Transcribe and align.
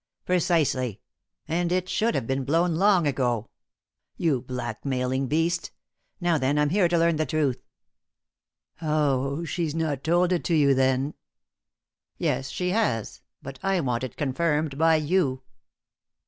"Precisely. 0.25 0.99
And 1.47 1.71
it 1.71 1.87
should 1.87 2.15
have 2.15 2.25
been 2.25 2.43
blown 2.43 2.73
long 2.77 3.05
ago. 3.05 3.51
You 4.17 4.41
blackmailing 4.41 5.27
beast! 5.27 5.69
Now, 6.19 6.39
then, 6.39 6.57
I'm 6.57 6.69
here 6.69 6.87
to 6.87 6.97
learn 6.97 7.17
the 7.17 7.25
truth." 7.27 7.61
"Oh, 8.81 9.43
she's 9.45 9.75
not 9.75 10.03
told 10.03 10.31
it 10.31 10.43
to 10.45 10.55
you, 10.55 10.73
then?" 10.73 11.13
"Yes, 12.17 12.49
she 12.49 12.69
has. 12.71 13.21
But 13.43 13.59
I 13.61 13.79
want 13.81 14.03
it 14.03 14.17
confirmed 14.17 14.75
by 14.79 14.95
you." 14.95 15.43